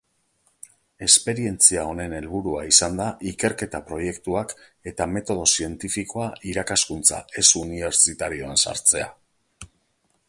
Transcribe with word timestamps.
Esperientzia 1.07 1.83
honen 1.89 2.15
helburua 2.19 2.63
izan 2.69 2.97
da 3.01 3.09
ikerketa 3.33 3.83
proiektuak 3.91 4.57
eta 4.93 5.09
metodo 5.19 5.45
zientifikoa 5.59 6.31
irakaskuntza 6.55 7.23
ez-unibertsitarioan 7.45 8.63
sartzea. 8.67 9.09